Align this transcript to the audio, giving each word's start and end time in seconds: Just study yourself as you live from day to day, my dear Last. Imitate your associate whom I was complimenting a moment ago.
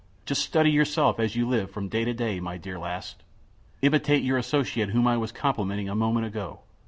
Just 0.25 0.41
study 0.43 0.71
yourself 0.71 1.19
as 1.19 1.35
you 1.35 1.47
live 1.47 1.69
from 1.69 1.87
day 1.87 2.03
to 2.05 2.11
day, 2.11 2.39
my 2.39 2.57
dear 2.57 2.79
Last. 2.79 3.21
Imitate 3.83 4.23
your 4.23 4.39
associate 4.39 4.89
whom 4.89 5.05
I 5.05 5.15
was 5.15 5.31
complimenting 5.31 5.89
a 5.89 5.95
moment 5.95 6.25
ago. 6.25 6.61